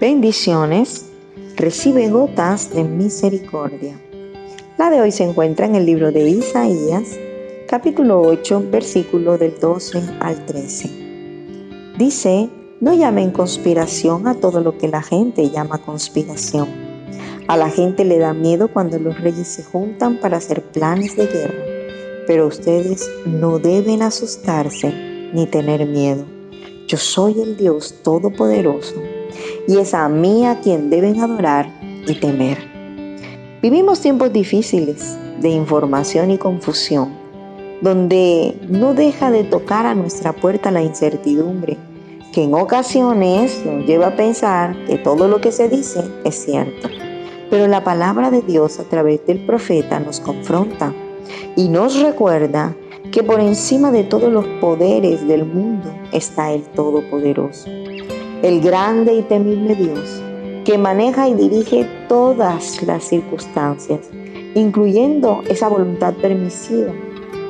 bendiciones, 0.00 1.06
recibe 1.56 2.08
gotas 2.08 2.72
de 2.72 2.84
misericordia. 2.84 4.00
La 4.78 4.90
de 4.90 5.00
hoy 5.00 5.10
se 5.10 5.24
encuentra 5.24 5.66
en 5.66 5.74
el 5.74 5.86
libro 5.86 6.12
de 6.12 6.28
Isaías, 6.28 7.18
capítulo 7.66 8.20
8, 8.20 8.66
versículo 8.70 9.36
del 9.38 9.58
12 9.58 10.00
al 10.20 10.46
13. 10.46 10.90
Dice, 11.98 12.48
no 12.80 12.94
llamen 12.94 13.32
conspiración 13.32 14.28
a 14.28 14.34
todo 14.34 14.60
lo 14.60 14.78
que 14.78 14.86
la 14.86 15.02
gente 15.02 15.50
llama 15.50 15.78
conspiración. 15.78 16.68
A 17.48 17.56
la 17.56 17.68
gente 17.68 18.04
le 18.04 18.18
da 18.18 18.32
miedo 18.32 18.68
cuando 18.68 19.00
los 19.00 19.20
reyes 19.20 19.48
se 19.48 19.64
juntan 19.64 20.20
para 20.20 20.36
hacer 20.36 20.62
planes 20.62 21.16
de 21.16 21.26
guerra, 21.26 21.64
pero 22.28 22.46
ustedes 22.46 23.10
no 23.26 23.58
deben 23.58 24.02
asustarse 24.02 24.94
ni 25.32 25.46
tener 25.46 25.84
miedo. 25.86 26.24
Yo 26.86 26.98
soy 26.98 27.40
el 27.40 27.56
Dios 27.56 27.96
Todopoderoso 28.04 29.17
y 29.66 29.78
es 29.78 29.94
a 29.94 30.08
mí 30.08 30.46
a 30.46 30.60
quien 30.60 30.90
deben 30.90 31.20
adorar 31.20 31.70
y 32.06 32.14
temer. 32.14 32.58
Vivimos 33.62 34.00
tiempos 34.00 34.32
difíciles 34.32 35.18
de 35.40 35.50
información 35.50 36.30
y 36.30 36.38
confusión, 36.38 37.12
donde 37.80 38.54
no 38.68 38.94
deja 38.94 39.30
de 39.30 39.44
tocar 39.44 39.86
a 39.86 39.94
nuestra 39.94 40.32
puerta 40.32 40.70
la 40.70 40.82
incertidumbre, 40.82 41.76
que 42.32 42.44
en 42.44 42.54
ocasiones 42.54 43.62
nos 43.64 43.86
lleva 43.86 44.08
a 44.08 44.16
pensar 44.16 44.76
que 44.86 44.96
todo 44.96 45.28
lo 45.28 45.40
que 45.40 45.52
se 45.52 45.68
dice 45.68 46.02
es 46.24 46.36
cierto. 46.36 46.88
Pero 47.50 47.66
la 47.66 47.82
palabra 47.82 48.30
de 48.30 48.42
Dios 48.42 48.78
a 48.78 48.84
través 48.84 49.26
del 49.26 49.44
profeta 49.44 50.00
nos 50.00 50.20
confronta 50.20 50.92
y 51.56 51.68
nos 51.68 52.00
recuerda 52.00 52.76
que 53.10 53.22
por 53.22 53.40
encima 53.40 53.90
de 53.90 54.04
todos 54.04 54.32
los 54.32 54.46
poderes 54.60 55.26
del 55.26 55.44
mundo 55.46 55.90
está 56.12 56.52
el 56.52 56.62
Todopoderoso 56.62 57.68
el 58.42 58.60
grande 58.60 59.14
y 59.14 59.22
temible 59.22 59.74
Dios, 59.74 60.22
que 60.64 60.78
maneja 60.78 61.28
y 61.28 61.34
dirige 61.34 61.88
todas 62.08 62.80
las 62.82 63.02
circunstancias, 63.02 64.00
incluyendo 64.54 65.42
esa 65.48 65.68
voluntad 65.68 66.14
permisiva 66.14 66.92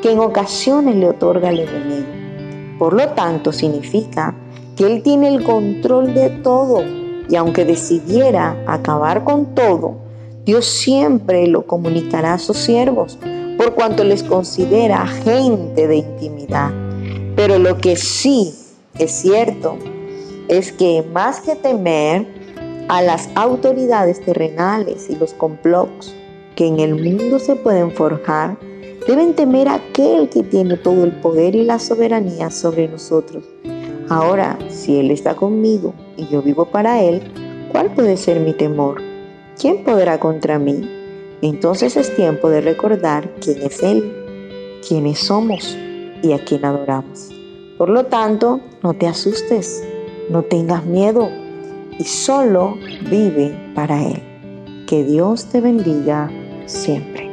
que 0.00 0.12
en 0.12 0.18
ocasiones 0.18 0.96
le 0.96 1.10
otorga 1.10 1.50
el 1.50 1.60
enemigo. 1.60 2.06
Por 2.78 2.94
lo 2.94 3.08
tanto, 3.08 3.52
significa 3.52 4.34
que 4.76 4.86
Él 4.86 5.02
tiene 5.02 5.28
el 5.28 5.44
control 5.44 6.14
de 6.14 6.30
todo 6.30 6.82
y 7.28 7.36
aunque 7.36 7.66
decidiera 7.66 8.56
acabar 8.66 9.24
con 9.24 9.54
todo, 9.54 9.96
Dios 10.46 10.64
siempre 10.64 11.46
lo 11.48 11.66
comunicará 11.66 12.34
a 12.34 12.38
sus 12.38 12.56
siervos, 12.56 13.18
por 13.58 13.74
cuanto 13.74 14.04
les 14.04 14.22
considera 14.22 15.06
gente 15.06 15.86
de 15.86 15.96
intimidad. 15.96 16.70
Pero 17.36 17.58
lo 17.58 17.76
que 17.76 17.96
sí 17.96 18.54
es 18.98 19.10
cierto 19.10 19.76
es 20.48 20.72
que 20.72 21.04
más 21.12 21.41
que 21.41 21.54
temer 21.56 22.27
a 22.88 23.02
las 23.02 23.28
autoridades 23.34 24.20
terrenales 24.20 25.08
y 25.10 25.16
los 25.16 25.34
complots 25.34 26.14
que 26.56 26.66
en 26.66 26.80
el 26.80 26.94
mundo 26.94 27.38
se 27.38 27.54
pueden 27.54 27.91
forjar, 27.91 28.58
deben 29.06 29.34
temer 29.34 29.69
a 29.69 29.74
aquel 29.74 30.28
que 30.28 30.42
tiene 30.42 30.76
todo 30.76 31.04
el 31.04 31.12
poder 31.12 31.54
y 31.54 31.64
la 31.64 31.78
soberanía 31.78 32.50
sobre 32.50 32.88
nosotros. 32.88 33.44
Ahora, 34.08 34.58
si 34.70 34.98
Él 34.98 35.10
está 35.10 35.36
conmigo 35.36 35.94
y 36.16 36.26
yo 36.28 36.42
vivo 36.42 36.64
para 36.64 37.02
Él, 37.02 37.22
¿cuál 37.70 37.92
puede 37.94 38.16
ser 38.16 38.41
mi 38.41 38.54
temor? 38.54 39.02
¿Quién 39.60 39.84
podrá 39.84 40.19
contra 40.19 40.58
mí? 40.58 40.88
Entonces 41.42 41.96
es 41.96 42.14
tiempo 42.16 42.48
de 42.48 42.62
recordar 42.62 43.30
quién 43.41 43.62
es 43.62 43.82
Él, 43.82 44.12
quiénes 44.86 45.19
somos 45.19 45.76
y 46.22 46.32
a 46.32 46.42
quién 46.44 46.64
adoramos. 46.64 47.30
Por 47.76 47.91
lo 47.91 48.06
tanto, 48.06 48.60
no 48.82 48.94
te 48.94 49.06
asustes, 49.06 49.84
no 50.30 50.42
tengas 50.42 50.84
miedo 50.84 51.28
y 51.98 52.04
solo 52.04 52.76
vive 53.10 53.54
para 53.74 54.02
Él. 54.02 54.22
Que 54.86 55.04
Dios 55.04 55.46
te 55.46 55.60
bendiga 55.60 56.30
siempre. 56.66 57.27